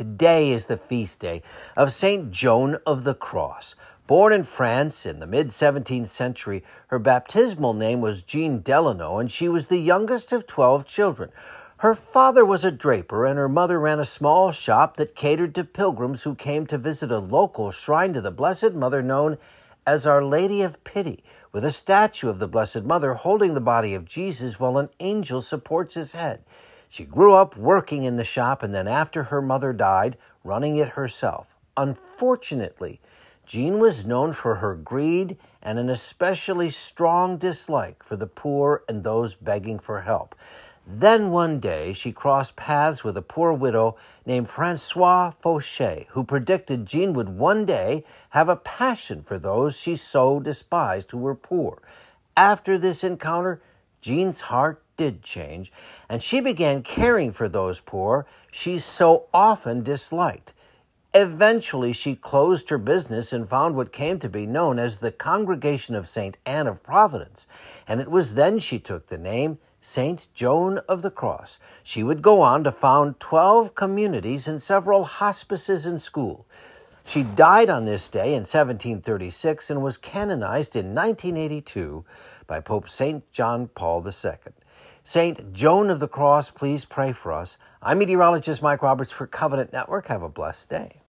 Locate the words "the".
0.64-0.78, 3.04-3.12, 5.20-5.26, 9.66-9.76, 18.22-18.30, 22.38-22.48, 23.52-23.60, 28.16-28.24, 38.16-38.26, 64.98-65.10, 69.06-69.16, 71.00-71.10, 86.00-86.08